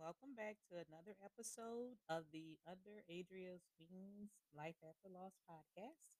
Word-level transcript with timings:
welcome 0.00 0.30
back 0.34 0.56
to 0.66 0.76
another 0.76 1.14
episode 1.22 1.92
of 2.08 2.24
the 2.32 2.56
Under 2.66 3.04
Adria's 3.10 3.60
Wings 3.78 4.30
Life 4.56 4.76
After 4.82 5.12
Loss 5.12 5.32
podcast. 5.44 6.16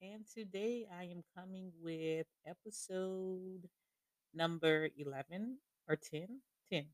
And 0.00 0.24
today 0.32 0.86
I 0.96 1.04
am 1.04 1.24
coming 1.36 1.72
with 1.82 2.26
episode 2.46 3.68
number 4.32 4.90
11 4.96 5.58
or 5.88 5.96
10, 5.96 6.38
10. 6.72 6.84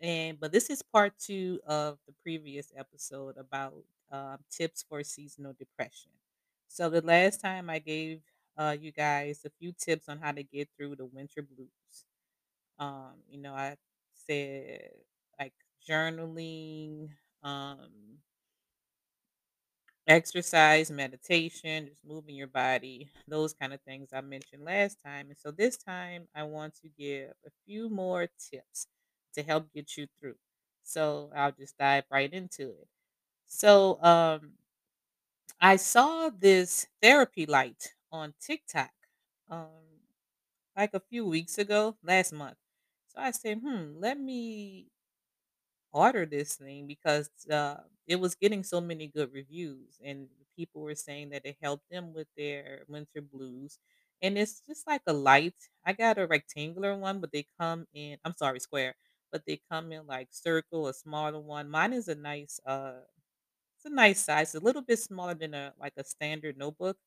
And 0.00 0.40
but 0.40 0.50
this 0.50 0.70
is 0.70 0.82
part 0.82 1.12
two 1.20 1.60
of 1.64 1.98
the 2.04 2.14
previous 2.20 2.72
episode 2.76 3.36
about 3.36 3.74
um, 4.10 4.38
tips 4.50 4.84
for 4.88 5.04
seasonal 5.04 5.54
depression. 5.56 6.10
So 6.66 6.90
the 6.90 7.00
last 7.02 7.40
time 7.40 7.70
I 7.70 7.78
gave 7.78 8.22
uh, 8.58 8.76
you 8.78 8.90
guys 8.90 9.42
a 9.44 9.50
few 9.60 9.72
tips 9.78 10.08
on 10.08 10.18
how 10.18 10.32
to 10.32 10.42
get 10.42 10.68
through 10.76 10.96
the 10.96 11.06
winter 11.06 11.42
blues. 11.42 12.06
Um, 12.76 13.22
you 13.30 13.38
know, 13.38 13.54
I 13.54 13.76
said 14.26 14.90
like 15.40 15.54
journaling, 15.88 17.10
um, 17.44 18.20
exercise, 20.06 20.90
meditation, 20.90 21.86
just 21.86 22.04
moving 22.04 22.34
your 22.34 22.46
body, 22.48 23.10
those 23.28 23.52
kind 23.54 23.72
of 23.72 23.80
things 23.82 24.10
I 24.12 24.20
mentioned 24.22 24.64
last 24.64 24.98
time. 25.04 25.28
And 25.28 25.38
so 25.38 25.50
this 25.50 25.76
time 25.76 26.26
I 26.34 26.42
want 26.44 26.74
to 26.76 26.88
give 26.88 27.30
a 27.46 27.50
few 27.66 27.88
more 27.88 28.26
tips 28.50 28.86
to 29.34 29.42
help 29.42 29.72
get 29.72 29.96
you 29.96 30.06
through. 30.18 30.36
So 30.82 31.30
I'll 31.34 31.52
just 31.52 31.76
dive 31.78 32.04
right 32.10 32.32
into 32.32 32.70
it. 32.70 32.88
So 33.46 34.02
um 34.02 34.54
I 35.60 35.76
saw 35.76 36.30
this 36.30 36.86
therapy 37.02 37.46
light 37.46 37.94
on 38.12 38.34
TikTok 38.40 38.92
um 39.48 40.00
like 40.76 40.94
a 40.94 41.00
few 41.00 41.26
weeks 41.26 41.58
ago, 41.58 41.98
last 42.02 42.32
month. 42.32 42.58
So 43.08 43.20
I 43.20 43.32
said, 43.32 43.60
hmm, 43.60 43.96
let 43.98 44.18
me 44.20 44.90
order 45.92 46.26
this 46.26 46.56
thing 46.56 46.86
because 46.86 47.30
uh, 47.50 47.78
it 48.06 48.16
was 48.16 48.34
getting 48.34 48.62
so 48.64 48.80
many 48.80 49.06
good 49.08 49.32
reviews 49.32 49.98
and 50.04 50.28
people 50.56 50.82
were 50.82 50.94
saying 50.94 51.30
that 51.30 51.44
it 51.46 51.56
helped 51.62 51.88
them 51.90 52.12
with 52.12 52.28
their 52.36 52.84
winter 52.88 53.20
blues 53.20 53.78
and 54.22 54.36
it's 54.38 54.60
just 54.60 54.86
like 54.86 55.02
a 55.06 55.12
light 55.12 55.56
i 55.84 55.92
got 55.92 56.18
a 56.18 56.26
rectangular 56.26 56.96
one 56.96 57.20
but 57.20 57.32
they 57.32 57.44
come 57.58 57.86
in 57.94 58.18
i'm 58.24 58.34
sorry 58.36 58.60
square 58.60 58.94
but 59.32 59.44
they 59.46 59.60
come 59.70 59.92
in 59.92 60.06
like 60.06 60.28
circle 60.30 60.86
a 60.88 60.94
smaller 60.94 61.40
one 61.40 61.68
mine 61.70 61.92
is 61.92 62.08
a 62.08 62.14
nice 62.14 62.60
uh 62.66 63.00
it's 63.76 63.84
a 63.86 63.90
nice 63.90 64.24
size 64.24 64.54
a 64.54 64.60
little 64.60 64.82
bit 64.82 64.98
smaller 64.98 65.34
than 65.34 65.54
a 65.54 65.74
like 65.78 65.94
a 65.96 66.04
standard 66.04 66.56
notebook 66.56 66.98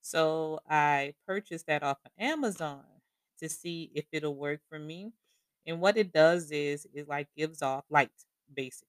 so 0.00 0.60
I 0.68 1.14
purchased 1.26 1.66
that 1.66 1.82
off 1.82 1.98
of 2.04 2.12
Amazon 2.18 2.84
to 3.38 3.48
see 3.48 3.90
if 3.94 4.06
it'll 4.12 4.36
work 4.36 4.60
for 4.68 4.78
me. 4.78 5.12
And 5.66 5.80
what 5.80 5.96
it 5.96 6.12
does 6.12 6.50
is 6.50 6.86
it 6.94 7.08
like 7.08 7.28
gives 7.36 7.62
off 7.62 7.84
light 7.90 8.10
basically. 8.52 8.88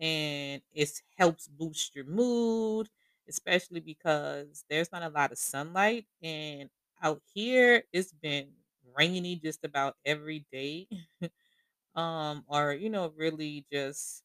And 0.00 0.62
it 0.72 0.90
helps 1.18 1.48
boost 1.48 1.94
your 1.94 2.04
mood, 2.04 2.88
especially 3.28 3.80
because 3.80 4.64
there's 4.70 4.92
not 4.92 5.02
a 5.02 5.08
lot 5.08 5.32
of 5.32 5.38
sunlight 5.38 6.06
and 6.22 6.70
out 7.02 7.22
here 7.34 7.84
it's 7.92 8.12
been 8.12 8.52
rainy 8.96 9.36
just 9.36 9.64
about 9.64 9.96
every 10.04 10.46
day. 10.52 10.88
um 11.96 12.44
or 12.48 12.72
you 12.74 12.90
know 12.90 13.12
really 13.16 13.66
just 13.72 14.22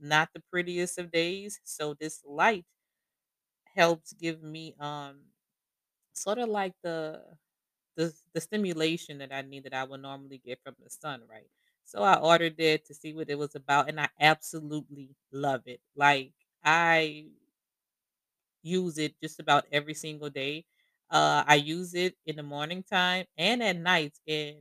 not 0.00 0.30
the 0.34 0.42
prettiest 0.50 0.98
of 0.98 1.10
days. 1.12 1.60
So 1.64 1.94
this 1.94 2.22
light 2.26 2.66
helps 3.74 4.12
give 4.12 4.42
me 4.42 4.74
um 4.80 5.20
Sorta 6.14 6.46
like 6.46 6.74
the 6.82 7.22
the 7.98 8.14
the 8.34 8.42
stimulation 8.42 9.18
that 9.20 9.32
I 9.34 9.42
need 9.42 9.64
that 9.66 9.74
I 9.74 9.84
would 9.84 10.02
normally 10.02 10.38
get 10.44 10.62
from 10.64 10.76
the 10.84 10.90
sun, 10.90 11.22
right? 11.30 11.50
So 11.86 12.04
I 12.04 12.16
ordered 12.20 12.60
it 12.60 12.86
to 12.86 12.94
see 12.94 13.14
what 13.14 13.30
it 13.30 13.36
was 13.38 13.56
about, 13.56 13.90
and 13.90 14.00
I 14.00 14.10
absolutely 14.20 15.16
love 15.32 15.64
it. 15.66 15.82
Like, 15.96 16.32
I 16.64 17.26
use 18.62 18.98
it 18.98 19.14
just 19.22 19.40
about 19.40 19.64
every 19.72 19.94
single 19.94 20.30
day. 20.30 20.64
Uh, 21.10 21.44
I 21.46 21.54
use 21.56 21.94
it 21.94 22.16
in 22.26 22.36
the 22.36 22.42
morning 22.42 22.82
time 22.82 23.26
and 23.36 23.62
at 23.62 23.76
night, 23.76 24.12
and 24.26 24.56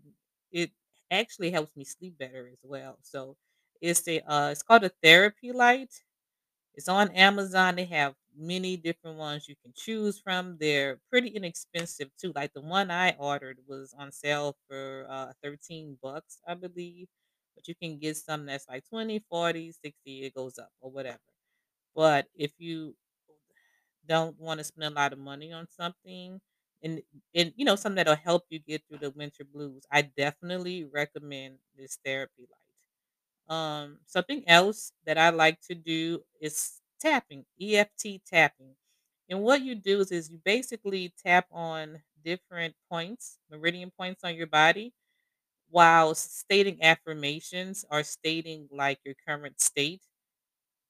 it 0.52 0.72
actually 1.12 1.52
helps 1.52 1.76
me 1.76 1.84
sleep 1.84 2.18
better 2.18 2.48
as 2.52 2.60
well. 2.64 2.98
So 3.02 3.36
it's 3.82 4.08
a 4.08 4.22
uh, 4.22 4.50
it's 4.52 4.64
called 4.64 4.84
a 4.86 4.92
therapy 5.04 5.52
light, 5.52 5.94
it's 6.76 6.90
on 6.90 7.12
Amazon. 7.12 7.76
They 7.78 7.86
have 7.86 8.16
many 8.38 8.78
different 8.78 9.18
ones 9.18 9.48
you 9.48 9.56
can 9.64 9.74
choose 9.76 10.20
from. 10.20 10.58
They're 10.60 11.00
pretty 11.10 11.30
inexpensive 11.30 12.10
too. 12.18 12.32
Like 12.36 12.54
the 12.54 12.62
one 12.62 12.92
I 12.92 13.14
ordered 13.18 13.60
was 13.68 13.94
on 13.98 14.12
sale 14.12 14.58
for 14.68 15.08
uh 15.10 15.34
13 15.44 15.98
bucks, 16.02 16.40
I 16.48 16.56
believe. 16.56 17.08
But 17.56 17.68
you 17.68 17.76
can 17.76 18.00
get 18.00 18.18
some 18.18 18.46
that's 18.46 18.68
like 18.70 18.88
20, 18.90 19.20
40, 19.30 19.72
60. 19.72 20.24
it 20.26 20.36
goes 20.36 20.60
up 20.60 20.72
or 20.82 20.92
whatever. 20.92 21.20
But 21.96 22.28
if 22.36 22.54
you 22.60 22.96
don't 24.06 24.40
want 24.40 24.60
to 24.60 24.64
spend 24.64 24.86
a 24.94 24.96
lot 24.96 25.14
of 25.14 25.20
money 25.20 25.52
on 25.52 25.68
something 25.70 26.40
and 26.84 27.02
and 27.36 27.54
you 27.56 27.66
know 27.66 27.76
something 27.76 27.96
that'll 27.98 28.16
help 28.16 28.44
you 28.50 28.60
get 28.60 28.84
through 28.88 29.00
the 29.00 29.10
winter 29.12 29.44
blues, 29.44 29.84
I 29.92 30.04
definitely 30.04 30.86
recommend 30.86 31.58
this 31.76 31.98
therapy 32.06 32.48
light. 32.52 33.56
Um, 33.56 34.00
something 34.08 34.44
else 34.48 34.92
that 35.06 35.18
I 35.18 35.30
like 35.32 35.62
to 35.70 35.76
do 35.76 36.24
is 36.42 36.82
tapping, 37.00 37.46
EFT 37.60 38.22
tapping. 38.26 38.76
And 39.30 39.42
what 39.42 39.62
you 39.62 39.76
do 39.76 40.00
is, 40.02 40.12
is 40.12 40.30
you 40.32 40.40
basically 40.44 41.14
tap 41.26 41.48
on 41.52 42.02
different 42.24 42.76
points, 42.92 43.40
meridian 43.52 43.92
points 43.98 44.24
on 44.24 44.36
your 44.36 44.48
body, 44.48 44.94
while 45.70 46.16
stating 46.16 46.84
affirmations 46.84 47.86
or 47.92 48.04
stating 48.04 48.68
like 48.72 49.00
your 49.06 49.16
current 49.28 49.62
state. 49.62 50.02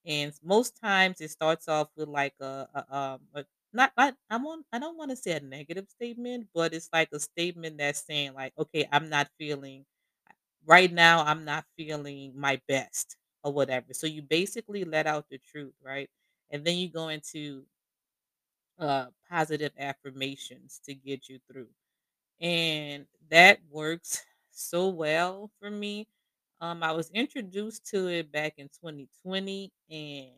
And 0.06 0.32
most 0.42 0.76
times 0.82 1.20
it 1.20 1.30
starts 1.30 1.68
off 1.68 1.88
with 1.96 2.08
like 2.08 2.34
a, 2.40 2.68
a 2.74 2.96
um 2.96 3.20
a, 3.34 3.44
not 3.72 3.92
not 3.96 4.14
I'm 4.30 4.46
on 4.46 4.64
I 4.72 4.78
don't 4.78 4.96
want 4.96 5.10
to 5.10 5.16
say 5.16 5.32
a 5.32 5.40
negative 5.40 5.88
statement, 5.90 6.48
but 6.54 6.72
it's 6.74 6.88
like 6.92 7.10
a 7.12 7.20
statement 7.20 7.78
that's 7.78 8.04
saying 8.06 8.34
like, 8.34 8.52
okay, 8.58 8.88
I'm 8.92 9.08
not 9.10 9.28
feeling 9.38 9.84
right 10.66 10.92
now 10.92 11.24
I'm 11.24 11.44
not 11.44 11.64
feeling 11.76 12.32
my 12.36 12.60
best 12.68 13.16
or 13.44 13.52
whatever. 13.52 13.94
So 13.94 14.06
you 14.06 14.22
basically 14.22 14.84
let 14.84 15.06
out 15.06 15.28
the 15.30 15.38
truth, 15.38 15.74
right? 15.82 16.10
And 16.50 16.64
then 16.64 16.76
you 16.78 16.88
go 16.90 17.08
into 17.08 17.64
uh 18.78 19.06
positive 19.28 19.72
affirmations 19.78 20.80
to 20.84 20.94
get 20.94 21.28
you 21.28 21.38
through. 21.50 21.68
And 22.40 23.06
that 23.30 23.60
works 23.70 24.24
so 24.52 24.88
well 24.88 25.50
for 25.60 25.70
me. 25.70 26.08
Um 26.60 26.82
I 26.82 26.92
was 26.92 27.10
introduced 27.12 27.86
to 27.88 28.08
it 28.08 28.32
back 28.32 28.54
in 28.58 28.68
2020 28.80 29.72
and 29.90 30.30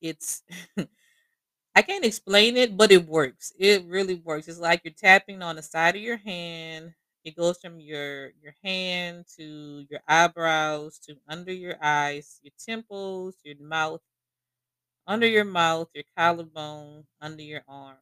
it's 0.00 0.42
I 1.76 1.82
can't 1.82 2.04
explain 2.04 2.56
it, 2.56 2.76
but 2.76 2.92
it 2.92 3.06
works. 3.06 3.52
It 3.58 3.84
really 3.86 4.14
works. 4.16 4.48
It's 4.48 4.58
like 4.58 4.82
you're 4.84 4.94
tapping 4.94 5.42
on 5.42 5.56
the 5.56 5.62
side 5.62 5.96
of 5.96 6.02
your 6.02 6.16
hand. 6.16 6.94
It 7.26 7.36
goes 7.36 7.60
from 7.60 7.78
your 7.78 8.30
your 8.42 8.54
hand 8.64 9.26
to 9.36 9.86
your 9.90 10.00
eyebrows 10.08 10.98
to 11.00 11.20
under 11.28 11.52
your 11.52 11.76
eyes, 11.82 12.40
your 12.42 12.54
temples, 12.58 13.36
your 13.44 13.58
mouth, 13.58 14.00
under 15.06 15.26
your 15.26 15.44
mouth, 15.44 15.88
your 15.94 16.04
collarbone, 16.16 17.06
under 17.20 17.42
your 17.42 17.62
arm, 17.68 17.98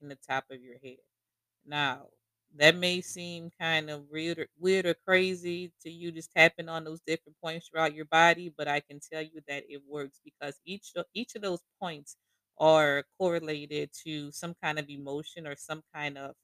and 0.00 0.10
the 0.10 0.16
top 0.16 0.44
of 0.50 0.60
your 0.62 0.78
head. 0.78 0.98
Now, 1.64 2.08
that 2.56 2.76
may 2.76 3.00
seem 3.02 3.50
kind 3.60 3.90
of 3.90 4.08
weird 4.10 4.38
or, 4.40 4.48
weird 4.58 4.86
or 4.86 4.94
crazy 4.94 5.72
to 5.82 5.90
you 5.90 6.12
just 6.12 6.32
tapping 6.32 6.68
on 6.68 6.84
those 6.84 7.02
different 7.02 7.38
points 7.42 7.68
throughout 7.68 7.94
your 7.94 8.06
body, 8.06 8.50
but 8.56 8.68
I 8.68 8.80
can 8.80 9.00
tell 9.00 9.22
you 9.22 9.42
that 9.48 9.64
it 9.70 9.82
works 9.86 10.20
because 10.24 10.60
each 10.64 10.92
each 11.14 11.34
of 11.36 11.42
those 11.42 11.62
points 11.80 12.16
are 12.58 13.04
correlated 13.18 13.90
to 14.04 14.32
some 14.32 14.54
kind 14.62 14.78
of 14.78 14.90
emotion 14.90 15.46
or 15.46 15.56
some 15.56 15.82
kind 15.94 16.18
of 16.18 16.34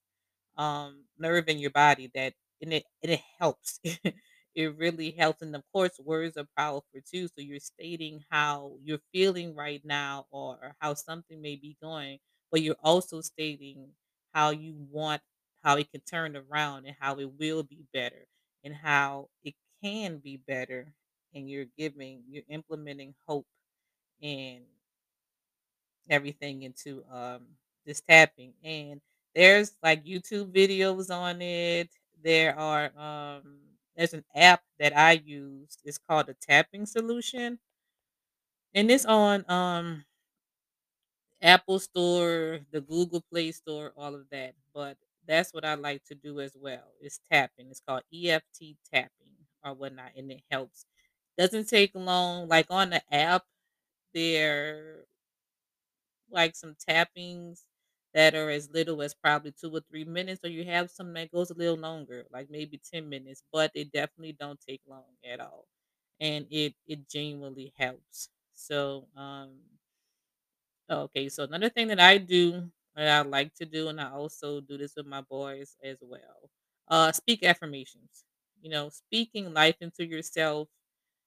um 0.56 1.04
nerve 1.18 1.48
in 1.48 1.58
your 1.58 1.70
body 1.70 2.10
that 2.14 2.34
and 2.60 2.72
it 2.74 2.84
and 3.02 3.12
it 3.12 3.20
helps. 3.38 3.80
it 4.54 4.76
really 4.76 5.10
helps. 5.12 5.42
And 5.42 5.54
of 5.56 5.62
course, 5.72 5.98
words 5.98 6.36
are 6.36 6.46
powerful 6.56 7.00
too. 7.10 7.28
So 7.28 7.34
you're 7.38 7.60
stating 7.60 8.22
how 8.30 8.76
you're 8.84 9.00
feeling 9.12 9.54
right 9.54 9.80
now 9.84 10.26
or 10.30 10.74
how 10.80 10.94
something 10.94 11.40
may 11.40 11.56
be 11.56 11.76
going, 11.82 12.18
but 12.50 12.62
you're 12.62 12.76
also 12.82 13.20
stating 13.20 13.88
how 14.34 14.50
you 14.50 14.74
want 14.90 15.22
how 15.62 15.76
it 15.76 15.90
can 15.90 16.00
turn 16.00 16.36
around 16.36 16.86
and 16.86 16.96
how 16.98 17.16
it 17.18 17.30
will 17.38 17.62
be 17.62 17.84
better 17.92 18.26
and 18.64 18.74
how 18.74 19.28
it 19.44 19.54
can 19.82 20.18
be 20.18 20.36
better. 20.36 20.92
And 21.34 21.48
you're 21.48 21.66
giving, 21.78 22.22
you're 22.28 22.42
implementing 22.48 23.14
hope 23.26 23.46
and 24.22 24.64
everything 26.08 26.62
into 26.62 27.04
um 27.10 27.42
this 27.86 28.00
tapping 28.00 28.52
and 28.64 29.00
there's 29.34 29.72
like 29.82 30.04
YouTube 30.04 30.52
videos 30.52 31.10
on 31.10 31.40
it. 31.42 31.90
There 32.22 32.58
are 32.58 32.92
um 32.98 33.60
there's 33.96 34.14
an 34.14 34.24
app 34.34 34.62
that 34.78 34.96
I 34.96 35.12
use. 35.12 35.78
It's 35.84 35.98
called 35.98 36.26
the 36.26 36.34
Tapping 36.34 36.86
Solution. 36.86 37.58
And 38.74 38.90
it's 38.90 39.04
on 39.06 39.44
um 39.50 40.04
Apple 41.42 41.78
Store, 41.80 42.60
the 42.70 42.80
Google 42.80 43.20
Play 43.20 43.52
Store, 43.52 43.92
all 43.96 44.14
of 44.14 44.28
that. 44.30 44.54
But 44.72 44.96
that's 45.26 45.52
what 45.52 45.64
I 45.64 45.74
like 45.74 46.04
to 46.04 46.14
do 46.14 46.40
as 46.40 46.56
well. 46.56 46.92
It's 47.00 47.20
tapping. 47.30 47.68
It's 47.70 47.80
called 47.80 48.02
EFT 48.12 48.76
tapping 48.92 49.36
or 49.64 49.74
whatnot, 49.74 50.12
and 50.16 50.30
it 50.30 50.42
helps. 50.50 50.84
Doesn't 51.38 51.68
take 51.68 51.92
long. 51.94 52.48
Like 52.48 52.66
on 52.70 52.90
the 52.90 53.02
app, 53.14 53.44
there 54.14 55.04
like 56.30 56.56
some 56.56 56.74
tappings 56.88 57.62
that 58.14 58.34
are 58.34 58.50
as 58.50 58.70
little 58.70 59.02
as 59.02 59.14
probably 59.14 59.52
2 59.52 59.74
or 59.74 59.80
3 59.80 60.04
minutes, 60.04 60.40
or 60.44 60.48
you 60.50 60.64
have 60.64 60.90
some 60.90 61.12
that 61.14 61.30
goes 61.32 61.50
a 61.50 61.54
little 61.54 61.76
longer, 61.78 62.24
like 62.30 62.50
maybe 62.50 62.78
10 62.78 63.08
minutes, 63.08 63.42
but 63.52 63.72
they 63.74 63.84
definitely 63.84 64.32
don't 64.34 64.60
take 64.60 64.82
long 64.86 65.04
at 65.24 65.40
all. 65.40 65.66
And 66.20 66.46
it 66.50 66.74
it 66.86 67.08
genuinely 67.08 67.72
helps. 67.78 68.28
So, 68.54 69.08
um 69.16 69.60
okay, 70.90 71.28
so 71.28 71.44
another 71.44 71.68
thing 71.68 71.88
that 71.88 72.00
I 72.00 72.18
do 72.18 72.70
that 72.94 73.08
I 73.08 73.28
like 73.28 73.54
to 73.56 73.64
do, 73.66 73.88
and 73.88 74.00
I 74.00 74.10
also 74.10 74.60
do 74.60 74.76
this 74.78 74.94
with 74.96 75.06
my 75.06 75.20
boys 75.22 75.76
as 75.82 75.98
well. 76.02 76.50
Uh 76.88 77.12
speak 77.12 77.42
affirmations. 77.42 78.24
You 78.60 78.70
know, 78.70 78.88
speaking 78.90 79.52
life 79.54 79.76
into 79.80 80.06
yourself 80.06 80.68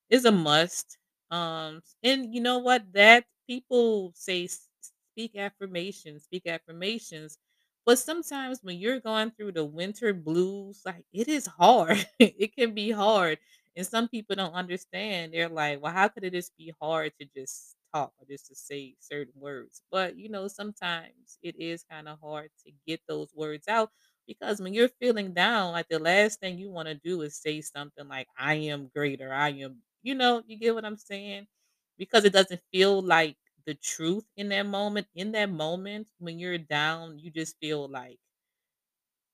is 0.09 0.25
a 0.25 0.31
must. 0.33 0.97
Um, 1.31 1.81
and 2.03 2.33
you 2.35 2.41
know 2.41 2.59
what? 2.59 2.91
That 2.93 3.25
people 3.47 4.13
say 4.15 4.47
speak 5.15 5.35
affirmations, 5.35 6.23
speak 6.23 6.47
affirmations. 6.47 7.37
But 7.85 7.99
sometimes 7.99 8.59
when 8.63 8.77
you're 8.79 8.99
going 8.99 9.31
through 9.31 9.53
the 9.53 9.65
winter 9.65 10.13
blues, 10.13 10.81
like 10.85 11.05
it 11.13 11.27
is 11.27 11.45
hard. 11.45 12.07
it 12.19 12.55
can 12.55 12.73
be 12.73 12.91
hard. 12.91 13.37
And 13.75 13.85
some 13.85 14.07
people 14.07 14.35
don't 14.35 14.53
understand. 14.53 15.33
They're 15.33 15.49
like, 15.49 15.81
well, 15.81 15.91
how 15.91 16.07
could 16.07 16.23
it 16.23 16.33
just 16.33 16.55
be 16.57 16.73
hard 16.81 17.11
to 17.19 17.27
just 17.35 17.75
talk 17.93 18.13
or 18.19 18.25
just 18.29 18.47
to 18.47 18.55
say 18.55 18.95
certain 18.99 19.33
words? 19.39 19.81
But 19.91 20.17
you 20.17 20.29
know, 20.29 20.47
sometimes 20.47 21.37
it 21.43 21.55
is 21.59 21.83
kind 21.83 22.07
of 22.07 22.19
hard 22.19 22.49
to 22.65 22.71
get 22.87 23.01
those 23.07 23.33
words 23.35 23.67
out 23.67 23.91
because 24.27 24.59
when 24.61 24.73
you're 24.73 24.89
feeling 24.89 25.33
down, 25.33 25.71
like 25.73 25.87
the 25.89 25.99
last 25.99 26.39
thing 26.39 26.57
you 26.57 26.69
want 26.71 26.87
to 26.87 26.95
do 26.95 27.21
is 27.21 27.35
say 27.37 27.61
something 27.61 28.07
like, 28.07 28.27
I 28.37 28.55
am 28.55 28.89
great 28.95 29.21
or 29.21 29.33
I 29.33 29.49
am 29.49 29.81
you 30.03 30.13
know, 30.13 30.43
you 30.45 30.57
get 30.57 30.75
what 30.75 30.85
I'm 30.85 30.97
saying? 30.97 31.47
Because 31.97 32.25
it 32.25 32.33
doesn't 32.33 32.61
feel 32.71 33.01
like 33.01 33.37
the 33.65 33.75
truth 33.75 34.25
in 34.37 34.49
that 34.49 34.63
moment. 34.65 35.07
In 35.15 35.31
that 35.33 35.49
moment, 35.49 36.07
when 36.19 36.39
you're 36.39 36.57
down, 36.57 37.19
you 37.19 37.31
just 37.31 37.57
feel 37.59 37.87
like 37.87 38.19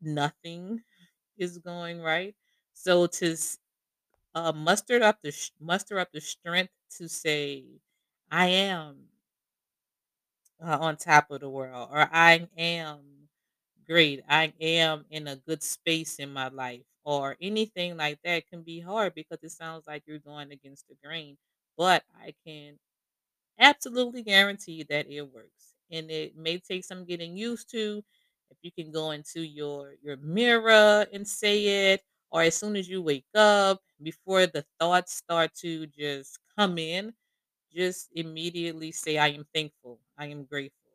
nothing 0.02 0.84
is 1.38 1.58
going 1.60 2.02
right. 2.02 2.36
So 2.74 3.08
to 3.08 3.38
uh, 4.36 4.52
muster 4.54 5.02
up 5.04 5.20
the 5.24 5.32
sh- 5.32 5.52
muster 5.60 6.00
up 6.00 6.12
the 6.12 6.22
strength 6.22 6.74
to 6.98 7.08
say, 7.10 7.66
"I 8.32 8.48
am 8.48 9.10
uh, 10.64 10.78
on 10.80 10.98
top 10.98 11.32
of 11.32 11.42
the 11.42 11.50
world," 11.50 11.90
or 11.92 12.08
"I 12.12 12.48
am 12.58 13.30
great," 13.88 14.24
"I 14.28 14.54
am 14.60 15.06
in 15.10 15.28
a 15.28 15.36
good 15.36 15.64
space 15.64 16.20
in 16.20 16.32
my 16.34 16.48
life," 16.50 16.84
or 17.04 17.38
anything 17.42 17.98
like 17.98 18.22
that 18.24 18.48
can 18.48 18.64
be 18.64 18.80
hard 18.80 19.16
because 19.16 19.40
it 19.44 19.52
sounds 19.52 19.88
like 19.88 20.04
you're 20.08 20.20
going 20.20 20.52
against 20.52 20.88
the 20.88 20.96
grain. 21.04 21.38
But 21.78 22.04
I 22.16 22.34
can 22.46 22.80
absolutely 23.62 24.24
guarantee 24.24 24.84
that 24.90 25.08
it 25.10 25.24
works. 25.24 25.76
And 25.92 26.12
it 26.12 26.38
may 26.38 26.60
take 26.60 26.86
some 26.86 27.06
getting 27.06 27.38
used 27.38 27.72
to. 27.72 28.04
If 28.52 28.58
you 28.64 28.72
can 28.72 28.92
go 28.92 29.12
into 29.12 29.42
your 29.42 29.96
your 30.04 30.18
mirror 30.18 31.08
and 31.14 31.28
say 31.28 31.94
it, 31.94 32.04
or 32.32 32.44
as 32.44 32.56
soon 32.58 32.76
as 32.78 32.90
you 32.90 33.02
wake 33.02 33.28
up, 33.36 33.82
before 34.04 34.48
the 34.48 34.66
thoughts 34.80 35.16
start 35.16 35.54
to 35.58 35.88
just 35.88 36.40
come 36.58 36.78
in, 36.78 37.14
just 37.74 38.10
immediately 38.14 38.92
say, 38.92 39.18
I 39.18 39.30
am 39.30 39.46
thankful. 39.54 40.00
I 40.18 40.28
am 40.28 40.46
grateful. 40.46 40.92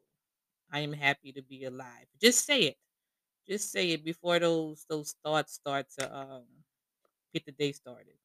I 0.73 0.81
am 0.81 0.93
happy 0.93 1.33
to 1.33 1.43
be 1.43 1.65
alive. 1.65 2.07
Just 2.21 2.45
say 2.47 2.63
it. 2.65 2.79
Just 3.49 3.73
say 3.73 3.93
it 3.93 4.05
before 4.05 4.39
those 4.41 4.87
those 4.89 5.17
thoughts 5.25 5.55
start 5.55 5.87
to 5.99 6.05
um 6.17 6.45
get 7.35 7.47
the 7.47 7.53
day 7.53 7.73
started. 7.73 8.17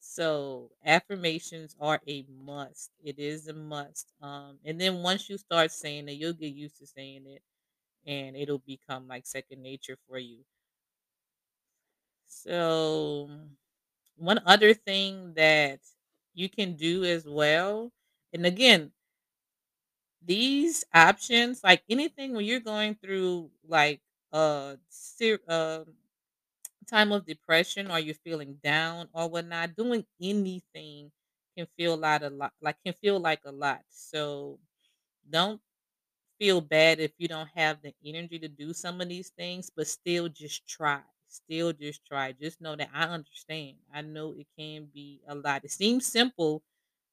So 0.00 0.72
affirmations 0.84 1.76
are 1.80 2.00
a 2.08 2.24
must. 2.28 2.90
It 3.04 3.18
is 3.20 3.46
a 3.48 3.52
must. 3.52 4.12
Um, 4.20 4.58
and 4.64 4.80
then 4.80 5.02
once 5.02 5.28
you 5.28 5.38
start 5.38 5.70
saying 5.72 6.08
it, 6.08 6.12
you'll 6.14 6.32
get 6.32 6.54
used 6.54 6.78
to 6.78 6.86
saying 6.86 7.26
it, 7.26 7.42
and 8.06 8.36
it'll 8.36 8.58
become 8.60 9.08
like 9.08 9.26
second 9.26 9.62
nature 9.62 9.98
for 10.08 10.18
you. 10.18 10.44
So 12.26 13.28
one 14.16 14.40
other 14.46 14.74
thing 14.74 15.34
that 15.34 15.80
you 16.34 16.48
can 16.48 16.76
do 16.76 17.04
as 17.04 17.26
well, 17.26 17.92
and 18.32 18.46
again, 18.46 18.92
these 20.22 20.84
options, 20.94 21.62
like 21.64 21.82
anything 21.88 22.34
when 22.34 22.44
you're 22.44 22.60
going 22.60 22.94
through 22.94 23.50
like 23.66 24.00
a 24.32 24.78
ser- 24.88 25.40
uh 25.48 25.84
time 26.90 27.12
of 27.12 27.26
depression 27.26 27.90
or 27.90 27.98
you're 28.00 28.14
feeling 28.16 28.58
down 28.62 29.08
or 29.14 29.28
whatnot, 29.30 29.76
doing 29.76 30.06
anything 30.20 31.12
can 31.56 31.66
feel 31.76 31.94
a 31.94 31.96
lot 31.96 32.22
a 32.22 32.30
lot 32.30 32.52
like 32.60 32.76
can 32.84 32.94
feel 33.02 33.20
like 33.20 33.40
a 33.44 33.52
lot. 33.52 33.82
So 33.90 34.58
don't 35.28 35.60
feel 36.38 36.60
bad 36.60 37.00
if 37.00 37.12
you 37.18 37.28
don't 37.28 37.48
have 37.54 37.82
the 37.82 37.94
energy 38.04 38.38
to 38.38 38.48
do 38.48 38.72
some 38.72 39.00
of 39.00 39.08
these 39.08 39.30
things, 39.30 39.70
but 39.74 39.86
still 39.86 40.28
just 40.28 40.66
try. 40.66 41.02
Still 41.28 41.72
just 41.72 42.04
try. 42.06 42.32
Just 42.32 42.60
know 42.60 42.76
that 42.76 42.90
I 42.92 43.04
understand. 43.04 43.76
I 43.92 44.02
know 44.02 44.34
it 44.38 44.46
can 44.58 44.86
be 44.92 45.20
a 45.28 45.34
lot. 45.34 45.64
It 45.64 45.70
seems 45.70 46.06
simple 46.06 46.62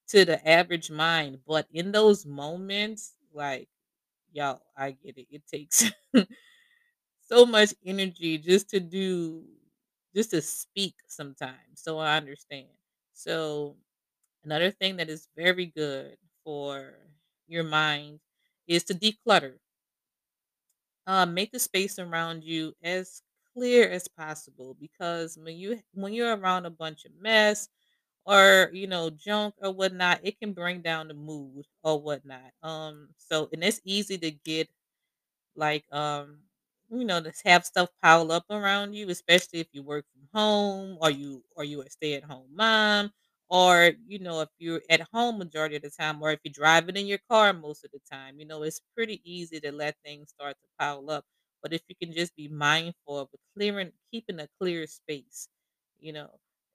to 0.09 0.25
the 0.25 0.47
average 0.47 0.91
mind, 0.91 1.39
but 1.47 1.67
in 1.71 1.91
those 1.91 2.25
moments, 2.25 3.15
like 3.33 3.69
y'all, 4.33 4.61
I 4.77 4.91
get 4.91 5.17
it. 5.17 5.27
It 5.31 5.43
takes 5.47 5.85
so 7.21 7.45
much 7.45 7.73
energy 7.85 8.37
just 8.37 8.69
to 8.69 8.79
do 8.79 9.45
just 10.17 10.31
to 10.31 10.41
speak 10.43 10.95
sometimes. 11.07 11.81
So 11.83 11.99
I 11.99 12.17
understand. 12.17 12.69
So 13.13 13.77
another 14.43 14.71
thing 14.71 14.97
that 14.97 15.09
is 15.09 15.29
very 15.37 15.67
good 15.67 16.17
for 16.43 16.95
your 17.47 17.65
mind 17.65 18.21
is 18.67 18.83
to 18.85 18.95
declutter. 18.95 19.59
Uh, 21.05 21.25
make 21.25 21.51
the 21.51 21.59
space 21.59 21.99
around 21.99 22.43
you 22.43 22.73
as 22.83 23.21
clear 23.53 23.89
as 23.89 24.07
possible 24.09 24.73
because 24.75 25.37
when 25.37 25.55
you 25.55 25.81
when 25.93 26.13
you're 26.13 26.35
around 26.35 26.65
a 26.65 26.69
bunch 26.69 27.05
of 27.05 27.13
mess 27.15 27.69
or 28.25 28.71
you 28.73 28.87
know 28.87 29.09
junk 29.11 29.55
or 29.61 29.71
whatnot, 29.73 30.21
it 30.23 30.39
can 30.39 30.53
bring 30.53 30.81
down 30.81 31.07
the 31.09 31.13
mood 31.13 31.65
or 31.83 32.01
whatnot. 32.01 32.51
Um, 32.63 33.09
so 33.17 33.49
and 33.53 33.63
it's 33.63 33.81
easy 33.85 34.17
to 34.19 34.31
get 34.31 34.69
like 35.55 35.85
um 35.93 36.43
you 36.91 37.05
know 37.05 37.21
to 37.21 37.31
have 37.45 37.65
stuff 37.65 37.89
pile 38.01 38.31
up 38.31 38.45
around 38.49 38.93
you 38.93 39.09
especially 39.09 39.59
if 39.59 39.67
you 39.73 39.83
work 39.83 40.05
from 40.13 40.27
home 40.33 40.97
or 41.01 41.11
you 41.11 41.43
or 41.55 41.63
you 41.63 41.81
a 41.81 41.89
stay-at-home 41.89 42.47
mom? 42.53 43.11
Or 43.49 43.91
you 44.07 44.19
know 44.19 44.41
if 44.41 44.49
you're 44.59 44.81
at 44.89 45.01
home 45.13 45.37
majority 45.37 45.77
of 45.77 45.81
the 45.83 45.89
time 45.89 46.21
or 46.21 46.31
if 46.31 46.39
you're 46.43 46.51
driving 46.53 46.97
in 46.97 47.07
your 47.07 47.19
car 47.29 47.53
most 47.53 47.85
of 47.85 47.91
the 47.91 47.99
time 48.11 48.39
you 48.39 48.45
know 48.45 48.63
it's 48.63 48.81
pretty 48.95 49.21
easy 49.23 49.59
to 49.61 49.71
let 49.71 49.95
things 50.03 50.29
start 50.29 50.55
to 50.61 50.67
pile 50.79 51.09
up. 51.09 51.25
But 51.63 51.73
if 51.73 51.81
you 51.87 51.95
can 51.95 52.13
just 52.13 52.35
be 52.35 52.47
mindful 52.49 53.19
of 53.19 53.29
clearing 53.55 53.91
keeping 54.11 54.39
a 54.39 54.47
clear 54.59 54.85
space 54.87 55.47
you 55.99 56.13
know 56.13 56.29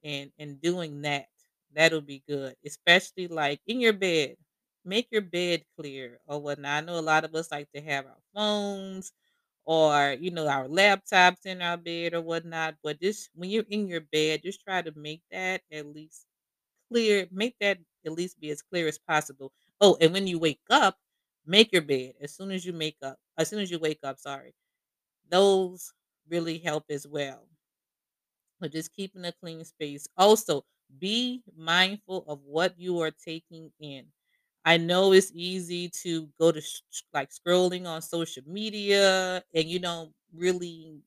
and 0.04 0.30
and 0.38 0.60
doing 0.60 1.02
that 1.02 1.26
that'll 1.74 2.00
be 2.00 2.22
good 2.28 2.54
especially 2.66 3.28
like 3.28 3.60
in 3.66 3.80
your 3.80 3.92
bed. 3.94 4.36
Make 4.84 5.08
your 5.12 5.22
bed 5.22 5.62
clear 5.78 6.18
or 6.26 6.40
whatnot. 6.42 6.82
I 6.82 6.86
know 6.86 6.98
a 6.98 7.00
lot 7.00 7.24
of 7.24 7.34
us 7.36 7.52
like 7.52 7.70
to 7.74 7.80
have 7.82 8.06
our 8.06 8.18
phones 8.34 9.12
or 9.64 10.16
you 10.20 10.30
know 10.30 10.48
our 10.48 10.68
laptops 10.68 11.46
in 11.46 11.62
our 11.62 11.76
bed 11.76 12.14
or 12.14 12.20
whatnot, 12.22 12.76
but 12.82 13.00
just 13.00 13.30
when 13.34 13.50
you're 13.50 13.64
in 13.68 13.88
your 13.88 14.00
bed, 14.02 14.42
just 14.44 14.62
try 14.64 14.82
to 14.82 14.92
make 14.96 15.22
that 15.30 15.62
at 15.72 15.86
least 15.86 16.26
clear. 16.90 17.26
Make 17.30 17.56
that 17.60 17.78
at 18.06 18.12
least 18.12 18.40
be 18.40 18.50
as 18.50 18.62
clear 18.62 18.88
as 18.88 18.98
possible. 18.98 19.52
Oh, 19.80 19.96
and 20.00 20.12
when 20.12 20.26
you 20.26 20.38
wake 20.38 20.60
up, 20.70 20.98
make 21.46 21.72
your 21.72 21.82
bed 21.82 22.14
as 22.20 22.34
soon 22.34 22.50
as 22.52 22.64
you 22.66 22.72
make 22.72 22.96
up. 23.02 23.18
As 23.38 23.48
soon 23.48 23.60
as 23.60 23.70
you 23.70 23.78
wake 23.78 24.00
up, 24.04 24.18
sorry. 24.18 24.54
Those 25.30 25.92
really 26.28 26.58
help 26.58 26.84
as 26.90 27.06
well. 27.08 27.48
But 28.60 28.72
just 28.72 28.94
keeping 28.94 29.26
a 29.26 29.32
clean 29.32 29.62
space. 29.62 30.08
Also, 30.16 30.64
be 30.98 31.42
mindful 31.54 32.24
of 32.26 32.42
what 32.44 32.78
you 32.78 32.98
are 33.00 33.10
taking 33.10 33.74
in. 33.78 34.10
I 34.64 34.76
know 34.76 35.12
it's 35.12 35.32
easy 35.34 35.88
to 36.02 36.28
go 36.38 36.52
to 36.52 36.60
sh- 36.60 36.82
like 37.12 37.30
scrolling 37.30 37.86
on 37.86 38.02
social 38.02 38.42
media 38.46 39.42
and 39.54 39.68
you 39.68 39.78
don't 39.78 40.12
really 40.32 41.02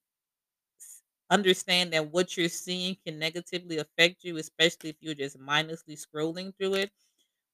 understand 1.29 1.93
that 1.93 2.11
what 2.11 2.37
you're 2.37 2.49
seeing 2.49 2.95
can 3.05 3.17
negatively 3.19 3.77
affect 3.77 4.23
you, 4.23 4.37
especially 4.37 4.89
if 4.91 4.95
you're 4.99 5.15
just 5.15 5.39
mindlessly 5.39 5.95
scrolling 5.95 6.55
through 6.57 6.75
it. 6.75 6.91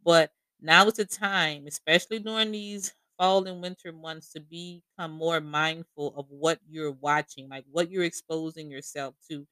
But 0.03 0.31
now 0.62 0.88
is 0.88 0.96
the 0.96 1.05
time, 1.05 1.67
especially 1.67 2.20
during 2.20 2.51
these 2.51 2.93
fall 3.20 3.48
and 3.48 3.62
winter 3.62 3.91
months, 3.93 4.34
to 4.34 4.41
become 4.41 5.12
more 5.12 5.41
mindful 5.41 6.13
of 6.17 6.27
what 6.29 6.60
you're 6.70 6.91
watching, 6.93 7.50
like 7.50 7.65
what 7.72 7.91
you're 7.91 8.03
exposing 8.05 8.72
yourself 8.72 9.15
to 9.29 9.48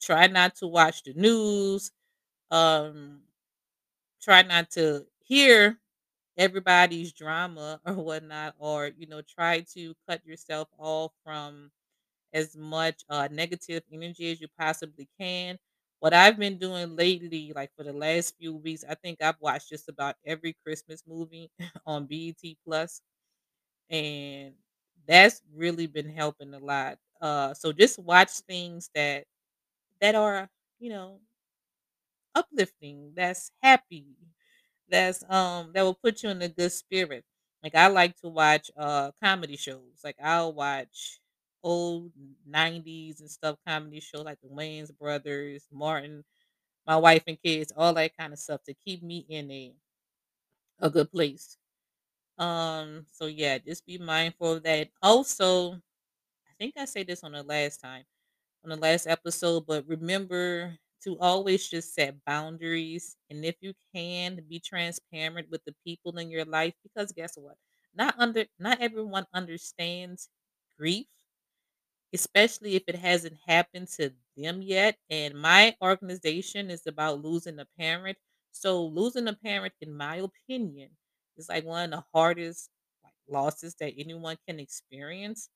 Try 0.00 0.26
not 0.28 0.54
to 0.56 0.66
watch 0.66 1.02
the 1.02 1.12
news, 1.14 1.90
um, 2.50 3.22
try 4.22 4.42
not 4.42 4.70
to 4.72 5.06
hear 5.28 5.78
everybody's 6.38 7.12
drama 7.12 7.80
or 7.86 7.94
whatnot, 7.94 8.54
or, 8.58 8.90
you 8.98 9.06
know, 9.06 9.22
try 9.22 9.60
to 9.74 9.94
cut 10.08 10.24
yourself 10.26 10.68
off 10.78 11.12
from 11.24 11.70
as 12.32 12.56
much, 12.56 13.04
uh, 13.08 13.28
negative 13.32 13.82
energy 13.92 14.30
as 14.32 14.40
you 14.40 14.48
possibly 14.58 15.08
can. 15.20 15.58
What 16.00 16.14
I've 16.14 16.38
been 16.38 16.58
doing 16.58 16.96
lately, 16.96 17.52
like 17.56 17.70
for 17.76 17.84
the 17.84 17.92
last 17.92 18.34
few 18.38 18.56
weeks, 18.56 18.84
I 18.88 18.94
think 18.96 19.22
I've 19.22 19.40
watched 19.40 19.70
just 19.70 19.88
about 19.88 20.16
every 20.26 20.56
Christmas 20.64 21.02
movie 21.08 21.50
on 21.86 22.06
BET 22.06 22.58
Plus, 22.66 23.02
and 23.90 24.54
that's 25.06 25.42
really 25.54 25.86
been 25.86 26.08
helping 26.10 26.54
a 26.54 26.58
lot. 26.58 26.98
Uh, 27.20 27.54
so 27.54 27.72
just 27.72 27.98
watch 27.98 28.30
things 28.48 28.90
that 28.94 29.24
that 30.00 30.14
are, 30.16 30.48
you 30.80 30.90
know, 30.90 31.20
uplifting, 32.34 33.12
that's 33.14 33.50
happy, 33.62 34.06
that's 34.88 35.22
um 35.30 35.72
that 35.74 35.82
will 35.82 35.94
put 35.94 36.22
you 36.22 36.30
in 36.30 36.42
a 36.42 36.48
good 36.48 36.72
spirit. 36.72 37.24
Like 37.62 37.74
I 37.74 37.88
like 37.88 38.16
to 38.20 38.28
watch 38.28 38.70
uh 38.76 39.12
comedy 39.22 39.56
shows. 39.56 40.00
Like 40.04 40.16
I'll 40.22 40.52
watch 40.52 41.20
old 41.62 42.12
90s 42.46 43.20
and 43.20 43.30
stuff 43.30 43.58
comedy 43.66 44.00
shows 44.00 44.24
like 44.24 44.40
the 44.42 44.48
Wayans 44.48 44.96
Brothers, 44.96 45.66
Martin, 45.72 46.24
my 46.86 46.96
wife 46.96 47.24
and 47.28 47.40
kids, 47.42 47.72
all 47.76 47.94
that 47.94 48.16
kind 48.18 48.32
of 48.32 48.38
stuff 48.40 48.62
to 48.64 48.74
keep 48.74 49.02
me 49.02 49.26
in 49.28 49.50
a 49.50 49.74
a 50.80 50.90
good 50.90 51.10
place. 51.10 51.56
Um 52.38 53.06
so 53.12 53.26
yeah, 53.26 53.58
just 53.58 53.86
be 53.86 53.98
mindful 53.98 54.54
of 54.54 54.62
that. 54.64 54.90
Also, 55.02 55.74
I 55.74 56.02
think 56.58 56.74
I 56.76 56.86
said 56.86 57.06
this 57.08 57.24
on 57.24 57.32
the 57.32 57.42
last 57.44 57.78
time 57.80 58.04
on 58.64 58.70
the 58.70 58.76
last 58.76 59.06
episode, 59.06 59.66
but 59.66 59.86
remember 59.88 60.78
to 61.04 61.18
always 61.20 61.68
just 61.68 61.94
set 61.94 62.24
boundaries 62.24 63.16
and 63.30 63.44
if 63.44 63.56
you 63.60 63.74
can 63.94 64.40
be 64.48 64.60
transparent 64.60 65.48
with 65.50 65.64
the 65.64 65.74
people 65.84 66.18
in 66.18 66.30
your 66.30 66.44
life 66.44 66.74
because 66.82 67.12
guess 67.12 67.34
what? 67.36 67.56
Not 67.94 68.14
under 68.18 68.46
not 68.58 68.80
everyone 68.80 69.26
understands 69.34 70.28
grief 70.78 71.06
especially 72.14 72.74
if 72.76 72.82
it 72.86 72.94
hasn't 72.96 73.36
happened 73.46 73.88
to 73.88 74.12
them 74.36 74.62
yet. 74.62 74.96
And 75.10 75.34
my 75.34 75.76
organization 75.82 76.70
is 76.70 76.86
about 76.86 77.22
losing 77.22 77.58
a 77.58 77.66
parent. 77.78 78.16
So 78.52 78.84
losing 78.86 79.28
a 79.28 79.34
parent, 79.34 79.74
in 79.80 79.92
my 79.94 80.16
opinion, 80.16 80.90
is 81.36 81.48
like 81.48 81.64
one 81.64 81.92
of 81.92 82.00
the 82.00 82.04
hardest 82.14 82.70
losses 83.28 83.74
that 83.80 83.94
anyone 83.98 84.36
can 84.48 84.60
experience. 84.60 85.50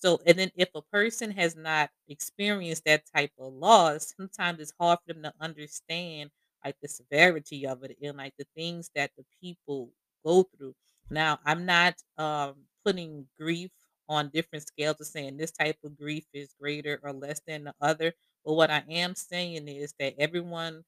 So, 0.00 0.20
and 0.26 0.38
then 0.38 0.50
if 0.56 0.68
a 0.74 0.82
person 0.82 1.30
has 1.32 1.56
not 1.56 1.90
experienced 2.08 2.84
that 2.84 3.04
type 3.14 3.32
of 3.38 3.52
loss, 3.52 4.14
sometimes 4.16 4.60
it's 4.60 4.72
hard 4.78 4.98
for 5.06 5.14
them 5.14 5.22
to 5.24 5.34
understand 5.40 6.30
like 6.64 6.76
the 6.82 6.88
severity 6.88 7.66
of 7.66 7.82
it 7.84 7.96
and 8.02 8.16
like 8.16 8.34
the 8.38 8.46
things 8.56 8.90
that 8.94 9.10
the 9.16 9.24
people 9.40 9.90
go 10.24 10.42
through. 10.44 10.74
Now, 11.10 11.38
I'm 11.44 11.64
not 11.66 11.94
um 12.18 12.64
putting 12.84 13.26
grief 13.38 13.70
on 14.08 14.30
different 14.30 14.66
scales 14.66 15.00
of 15.00 15.06
saying 15.06 15.36
this 15.36 15.50
type 15.52 15.76
of 15.84 15.96
grief 15.98 16.24
is 16.32 16.54
greater 16.60 17.00
or 17.02 17.12
less 17.12 17.40
than 17.46 17.64
the 17.64 17.74
other. 17.80 18.12
But 18.44 18.54
what 18.54 18.70
I 18.70 18.84
am 18.88 19.14
saying 19.14 19.66
is 19.68 19.94
that 19.98 20.14
everyone 20.18 20.84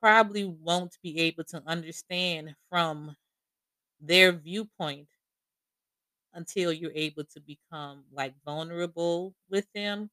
probably 0.00 0.44
won't 0.44 0.96
be 1.02 1.18
able 1.20 1.44
to 1.44 1.62
understand 1.66 2.54
from 2.68 3.16
their 4.00 4.32
viewpoint 4.32 5.08
until 6.34 6.72
you're 6.72 6.92
able 6.94 7.24
to 7.24 7.40
become 7.40 8.04
like 8.12 8.34
vulnerable 8.44 9.34
with 9.50 9.66
them 9.74 10.10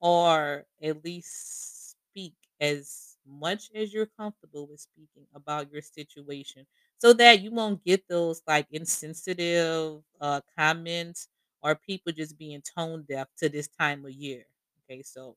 or 0.00 0.66
at 0.82 1.04
least 1.04 1.90
speak 2.10 2.34
as 2.60 3.16
much 3.26 3.70
as 3.74 3.92
you're 3.92 4.10
comfortable 4.18 4.66
with 4.66 4.80
speaking 4.80 5.26
about 5.34 5.70
your 5.72 5.82
situation 5.82 6.66
so 6.98 7.12
that 7.12 7.40
you 7.40 7.50
won't 7.50 7.84
get 7.84 8.06
those 8.08 8.42
like 8.46 8.66
insensitive 8.70 10.02
uh 10.20 10.40
comments 10.58 11.28
or 11.62 11.74
people 11.76 12.12
just 12.12 12.38
being 12.38 12.62
tone 12.62 13.04
deaf 13.08 13.28
to 13.36 13.48
this 13.48 13.68
time 13.68 14.04
of 14.04 14.12
year 14.12 14.44
okay 14.84 15.02
so 15.02 15.36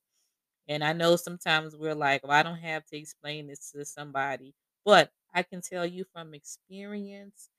and 0.68 0.84
i 0.84 0.94
know 0.94 1.16
sometimes 1.16 1.76
we're 1.76 1.96
like 1.96 2.24
well 2.24 2.32
i 2.38 2.44
don't 2.44 2.58
have 2.60 2.86
to 2.86 2.98
explain 2.98 3.48
this 3.48 3.72
to 3.72 3.86
somebody 3.86 4.54
but 4.86 5.12
i 5.34 5.44
can 5.44 5.62
tell 5.62 5.86
you 5.86 6.06
from 6.14 6.34
experience 6.34 7.50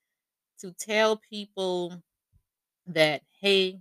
to 0.59 0.73
tell 0.73 1.17
people 1.19 2.03
that 2.87 3.23
hey 3.41 3.81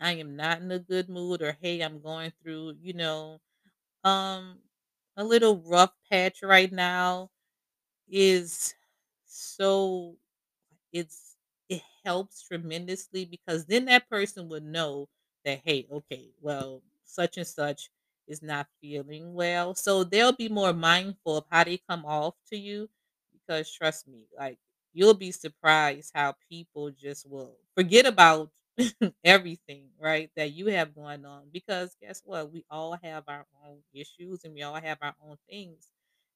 i 0.00 0.12
am 0.12 0.36
not 0.36 0.60
in 0.60 0.70
a 0.70 0.78
good 0.78 1.08
mood 1.08 1.42
or 1.42 1.56
hey 1.60 1.80
i'm 1.82 2.00
going 2.00 2.32
through 2.42 2.74
you 2.80 2.92
know 2.92 3.40
um, 4.04 4.58
a 5.16 5.24
little 5.24 5.58
rough 5.66 5.92
patch 6.10 6.42
right 6.42 6.72
now 6.72 7.30
is 8.08 8.74
so 9.26 10.16
it's 10.92 11.36
it 11.68 11.82
helps 12.04 12.42
tremendously 12.42 13.24
because 13.24 13.66
then 13.66 13.86
that 13.86 14.08
person 14.08 14.48
would 14.48 14.64
know 14.64 15.08
that 15.44 15.60
hey, 15.64 15.86
okay, 15.90 16.30
well, 16.40 16.82
such 17.04 17.36
and 17.38 17.46
such 17.46 17.90
is 18.28 18.42
not 18.42 18.68
feeling 18.80 19.34
well. 19.34 19.74
So 19.74 20.04
they'll 20.04 20.32
be 20.32 20.48
more 20.48 20.72
mindful 20.72 21.38
of 21.38 21.44
how 21.50 21.64
they 21.64 21.78
come 21.88 22.04
off 22.06 22.34
to 22.50 22.56
you 22.56 22.88
because 23.32 23.70
trust 23.72 24.08
me, 24.08 24.26
like 24.38 24.58
you'll 24.94 25.14
be 25.14 25.32
surprised 25.32 26.12
how 26.14 26.34
people 26.50 26.90
just 26.92 27.28
will 27.30 27.56
forget 27.76 28.06
about 28.06 28.50
everything, 29.24 29.90
right? 30.00 30.30
That 30.36 30.52
you 30.52 30.68
have 30.68 30.94
going 30.94 31.24
on 31.26 31.44
because 31.52 31.96
guess 32.00 32.22
what? 32.24 32.52
We 32.52 32.64
all 32.70 32.98
have 33.02 33.24
our 33.28 33.46
own 33.66 33.78
issues 33.94 34.44
and 34.44 34.54
we 34.54 34.62
all 34.62 34.76
have 34.80 34.98
our 35.02 35.14
own 35.26 35.36
things 35.50 35.90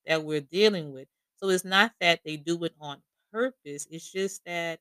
that 0.07 0.23
we're 0.25 0.41
dealing 0.41 0.93
with. 0.93 1.09
So 1.37 1.49
it's 1.51 1.65
not 1.65 1.93
that 2.01 2.21
they 2.25 2.37
do 2.37 2.63
it 2.65 2.75
on 2.81 3.03
purpose. 3.33 3.87
It's 3.91 4.11
just 4.11 4.45
that, 4.47 4.81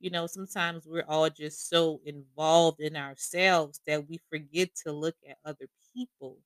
you 0.00 0.10
know, 0.10 0.26
sometimes 0.28 0.86
we're 0.86 1.04
all 1.08 1.30
just 1.30 1.68
so 1.70 2.00
involved 2.06 2.80
in 2.80 2.96
ourselves 2.96 3.80
that 3.86 4.08
we 4.08 4.20
forget 4.30 4.70
to 4.84 4.92
look 4.92 5.16
at 5.28 5.38
other 5.44 5.66
people 5.94 6.38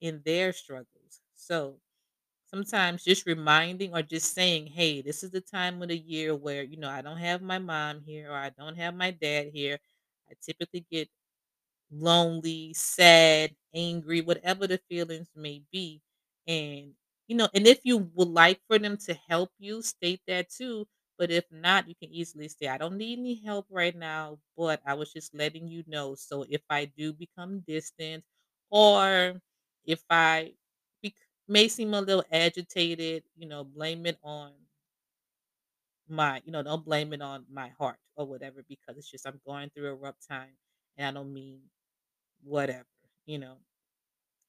in 0.00 0.22
their 0.24 0.52
struggles. 0.52 1.20
So 1.34 1.78
sometimes 2.52 3.04
just 3.04 3.26
reminding 3.26 3.94
or 3.94 4.02
just 4.02 4.34
saying, 4.34 4.66
hey, 4.68 5.02
this 5.02 5.22
is 5.22 5.30
the 5.30 5.40
time 5.40 5.82
of 5.82 5.88
the 5.88 5.98
year 5.98 6.34
where, 6.34 6.62
you 6.62 6.76
know, 6.76 6.88
I 6.90 7.02
don't 7.02 7.18
have 7.18 7.42
my 7.42 7.58
mom 7.58 8.02
here 8.04 8.30
or 8.30 8.36
I 8.36 8.50
don't 8.50 8.76
have 8.76 8.94
my 8.94 9.10
dad 9.12 9.50
here. 9.54 9.78
I 10.30 10.34
typically 10.42 10.86
get 10.90 11.08
lonely, 11.90 12.72
sad, 12.74 13.54
angry, 13.74 14.20
whatever 14.20 14.66
the 14.66 14.80
feelings 14.88 15.28
may 15.36 15.62
be. 15.72 16.00
And, 16.46 16.92
you 17.28 17.36
know, 17.36 17.48
and 17.54 17.66
if 17.66 17.80
you 17.84 18.10
would 18.14 18.28
like 18.28 18.60
for 18.66 18.78
them 18.78 18.96
to 19.06 19.14
help 19.28 19.50
you, 19.58 19.82
state 19.82 20.20
that 20.26 20.50
too. 20.50 20.86
But 21.18 21.30
if 21.30 21.44
not, 21.50 21.88
you 21.88 21.94
can 21.94 22.10
easily 22.12 22.48
say, 22.48 22.68
I 22.68 22.78
don't 22.78 22.96
need 22.96 23.18
any 23.18 23.42
help 23.44 23.66
right 23.70 23.94
now, 23.94 24.38
but 24.56 24.80
I 24.86 24.94
was 24.94 25.12
just 25.12 25.34
letting 25.34 25.68
you 25.68 25.84
know. 25.86 26.14
So 26.14 26.44
if 26.48 26.62
I 26.70 26.86
do 26.86 27.12
become 27.12 27.60
distant 27.66 28.24
or 28.70 29.40
if 29.84 30.02
I 30.08 30.52
may 31.50 31.68
seem 31.68 31.94
a 31.94 32.00
little 32.02 32.24
agitated, 32.32 33.24
you 33.36 33.48
know, 33.48 33.64
blame 33.64 34.06
it 34.06 34.18
on 34.24 34.54
my, 36.08 36.42
you 36.44 36.52
know, 36.52 36.62
don't 36.62 36.84
blame 36.84 37.12
it 37.12 37.22
on 37.22 37.46
my 37.50 37.68
heart 37.68 37.98
or 38.16 38.26
whatever, 38.26 38.64
because 38.68 38.96
it's 38.96 39.10
just 39.10 39.26
I'm 39.26 39.40
going 39.46 39.70
through 39.70 39.90
a 39.90 39.94
rough 39.94 40.16
time 40.26 40.56
and 40.96 41.06
I 41.06 41.20
don't 41.20 41.32
mean 41.32 41.62
whatever, 42.42 42.86
you 43.26 43.38
know. 43.38 43.58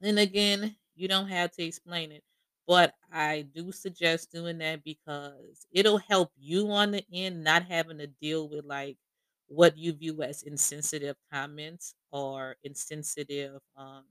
And 0.01 0.19
again, 0.19 0.77
you 0.95 1.07
don't 1.07 1.29
have 1.29 1.51
to 1.53 1.63
explain 1.63 2.11
it, 2.11 2.23
but 2.67 2.95
I 3.11 3.43
do 3.43 3.71
suggest 3.71 4.31
doing 4.31 4.59
that 4.59 4.83
because 4.83 5.67
it'll 5.71 5.99
help 5.99 6.31
you 6.37 6.71
on 6.71 6.91
the 6.91 7.05
end 7.13 7.43
not 7.43 7.65
having 7.65 7.99
to 7.99 8.07
deal 8.07 8.49
with 8.49 8.65
like 8.65 8.97
what 9.47 9.77
you 9.77 9.93
view 9.93 10.23
as 10.23 10.43
insensitive 10.43 11.17
comments 11.31 11.95
or 12.11 12.57
insensitive 12.63 13.61
um, 13.77 14.05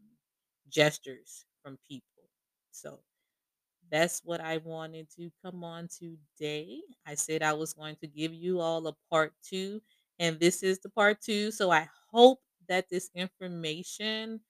gestures 0.69 1.47
from 1.63 1.79
people. 1.89 2.10
So 2.71 3.00
that's 3.91 4.21
what 4.25 4.41
I 4.41 4.59
wanted 4.59 5.09
to 5.17 5.31
come 5.43 5.65
on 5.65 5.89
today. 5.89 6.83
I 7.07 7.15
said 7.15 7.43
I 7.43 7.53
was 7.55 7.75
going 7.75 7.97
to 7.97 8.07
give 8.07 8.33
you 8.35 8.61
all 8.61 8.87
a 8.87 8.95
part 9.11 9.35
two, 9.43 9.83
and 10.19 10.39
this 10.39 10.62
is 10.62 10.81
the 10.81 10.91
part 10.91 11.21
two. 11.21 11.50
So 11.50 11.71
I 11.71 11.89
hope 12.11 12.41
that 12.69 12.89
this 12.89 13.11
information 13.15 14.41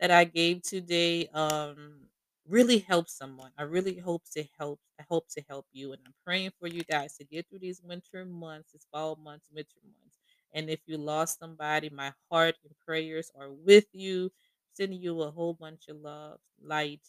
that 0.00 0.10
I 0.10 0.24
gave 0.24 0.62
today 0.62 1.28
um 1.34 2.08
really 2.46 2.78
helps 2.78 3.12
someone. 3.16 3.52
I 3.58 3.62
really 3.64 3.98
hope 3.98 4.24
to 4.32 4.44
help 4.58 4.80
I 5.00 5.04
hope 5.08 5.28
to 5.30 5.42
help 5.48 5.66
you 5.72 5.92
and 5.92 6.02
I'm 6.06 6.14
praying 6.24 6.52
for 6.58 6.66
you 6.68 6.82
guys 6.84 7.16
to 7.18 7.24
get 7.24 7.48
through 7.48 7.60
these 7.60 7.82
winter 7.82 8.24
months, 8.24 8.72
these 8.72 8.86
fall 8.92 9.16
months, 9.16 9.48
winter 9.52 9.80
months. 9.84 10.18
And 10.52 10.70
if 10.70 10.80
you 10.86 10.96
lost 10.98 11.38
somebody, 11.40 11.90
my 11.90 12.12
heart 12.30 12.56
and 12.64 12.74
prayers 12.86 13.30
are 13.38 13.52
with 13.52 13.86
you. 13.92 14.30
Sending 14.72 15.00
you 15.02 15.22
a 15.22 15.30
whole 15.30 15.54
bunch 15.54 15.88
of 15.88 15.96
love, 15.98 16.38
light, 16.62 17.02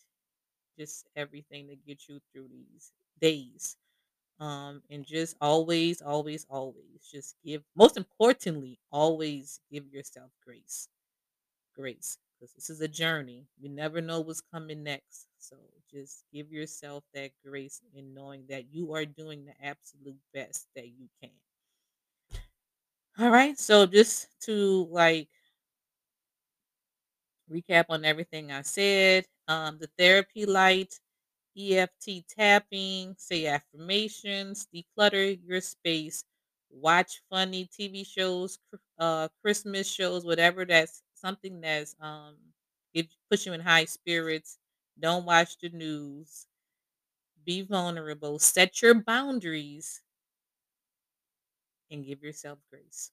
just 0.80 1.08
everything 1.16 1.68
to 1.70 1.76
get 1.78 2.08
you 2.10 2.22
through 2.34 2.50
these 2.50 2.94
days. 3.20 3.78
Um, 4.40 4.84
and 4.90 5.06
just 5.06 5.38
always, 5.42 6.02
always, 6.02 6.46
always 6.50 7.08
just 7.12 7.36
give 7.46 7.64
most 7.76 7.98
importantly, 7.98 8.80
always 8.92 9.62
give 9.72 9.88
yourself 9.88 10.32
grace 10.46 10.90
grace 11.76 12.18
because 12.40 12.54
this 12.54 12.70
is 12.70 12.82
a 12.82 12.88
journey. 12.88 13.48
You 13.58 13.70
never 13.70 14.02
know 14.02 14.22
what's 14.22 14.42
coming 14.42 14.84
next. 14.84 15.28
So 15.40 15.58
just 15.92 16.24
give 16.34 16.52
yourself 16.52 17.04
that 17.14 17.32
grace 17.46 17.82
in 17.94 18.14
knowing 18.14 18.46
that 18.50 18.74
you 18.74 18.94
are 18.94 19.06
doing 19.06 19.46
the 19.46 19.56
absolute 19.66 20.20
best 20.34 20.68
that 20.76 20.88
you 20.90 21.10
can. 21.22 21.32
All 23.18 23.30
right. 23.30 23.58
So 23.58 23.86
just 23.86 24.28
to 24.42 24.86
like 24.90 25.30
recap 27.52 27.86
on 27.90 28.06
everything 28.06 28.52
I 28.52 28.62
said, 28.64 29.26
um, 29.48 29.78
the 29.80 29.90
therapy 29.98 30.46
light, 30.46 31.00
EFT 31.58 32.26
tapping, 32.30 33.16
say 33.18 33.48
affirmations, 33.48 34.68
declutter 34.74 35.40
your 35.46 35.62
space, 35.62 36.24
watch 36.70 37.22
funny 37.30 37.66
TV 37.66 38.04
shows, 38.04 38.60
uh, 39.00 39.28
Christmas 39.42 39.88
shows, 39.92 40.26
whatever 40.26 40.66
that's 40.66 41.04
something 41.16 41.62
that's 41.62 41.96
um 42.00 42.38
puts 43.30 43.46
you 43.46 43.54
in 43.54 43.62
high 43.62 43.86
spirits. 43.86 44.58
Don't 45.00 45.26
watch 45.26 45.58
the 45.60 45.70
news. 45.70 46.48
Be 47.44 47.62
vulnerable. 47.64 48.40
Set 48.40 48.82
your 48.82 48.94
boundaries 48.94 50.02
and 51.92 52.06
give 52.06 52.24
yourself 52.24 52.60
grace. 52.70 53.12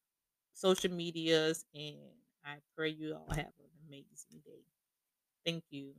social 0.53 0.91
medias, 0.91 1.65
and 1.73 1.97
I 2.45 2.57
pray 2.75 2.89
you 2.89 3.15
all 3.15 3.29
have 3.29 3.53
an 3.59 3.69
amazing 3.87 4.41
day. 4.45 4.63
Thank 5.45 5.63
you. 5.71 5.93